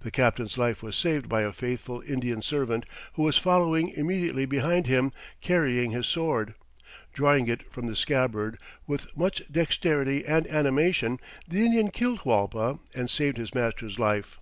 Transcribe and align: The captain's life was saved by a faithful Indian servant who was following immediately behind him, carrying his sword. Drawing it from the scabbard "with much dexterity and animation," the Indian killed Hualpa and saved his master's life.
The 0.00 0.10
captain's 0.10 0.58
life 0.58 0.82
was 0.82 0.94
saved 0.94 1.26
by 1.26 1.40
a 1.40 1.50
faithful 1.50 2.02
Indian 2.06 2.42
servant 2.42 2.84
who 3.14 3.22
was 3.22 3.38
following 3.38 3.88
immediately 3.88 4.44
behind 4.44 4.86
him, 4.86 5.10
carrying 5.40 5.90
his 5.90 6.06
sword. 6.06 6.52
Drawing 7.14 7.48
it 7.48 7.72
from 7.72 7.86
the 7.86 7.96
scabbard 7.96 8.60
"with 8.86 9.16
much 9.16 9.42
dexterity 9.50 10.26
and 10.26 10.46
animation," 10.48 11.18
the 11.48 11.64
Indian 11.64 11.90
killed 11.90 12.18
Hualpa 12.24 12.78
and 12.94 13.08
saved 13.08 13.38
his 13.38 13.54
master's 13.54 13.98
life. 13.98 14.38